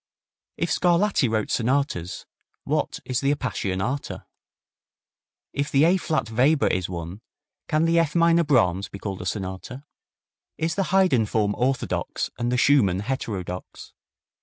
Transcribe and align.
If 0.57 0.71
Scarlatti 0.71 1.29
wrote 1.29 1.51
sonatas, 1.51 2.25
what 2.63 2.99
is 3.05 3.21
the 3.21 3.31
Appassionata? 3.35 4.25
If 5.53 5.69
the 5.69 5.83
A 5.83 5.97
flat 5.97 6.31
Weber 6.31 6.65
is 6.65 6.89
one, 6.89 7.21
can 7.67 7.85
the 7.85 7.99
F 7.99 8.15
minor 8.15 8.43
Brahms 8.43 8.89
be 8.89 8.97
called 8.97 9.21
a 9.21 9.27
sonata? 9.27 9.83
Is 10.57 10.73
the 10.73 10.85
Haydn 10.85 11.27
form 11.27 11.53
orthodox 11.55 12.31
and 12.39 12.51
the 12.51 12.57
Schumann 12.57 13.01
heterodox? 13.01 13.93